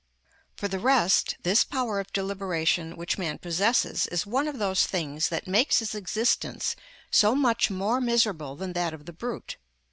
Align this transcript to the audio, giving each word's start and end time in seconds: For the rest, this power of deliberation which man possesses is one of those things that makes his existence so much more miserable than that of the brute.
For 0.57 0.67
the 0.67 0.79
rest, 0.79 1.35
this 1.43 1.63
power 1.63 1.99
of 1.99 2.11
deliberation 2.11 2.97
which 2.97 3.19
man 3.19 3.37
possesses 3.37 4.07
is 4.07 4.25
one 4.25 4.47
of 4.47 4.57
those 4.57 4.87
things 4.87 5.29
that 5.29 5.45
makes 5.45 5.77
his 5.77 5.93
existence 5.93 6.75
so 7.11 7.35
much 7.35 7.69
more 7.69 8.01
miserable 8.01 8.55
than 8.55 8.73
that 8.73 8.95
of 8.95 9.05
the 9.05 9.13
brute. 9.13 9.57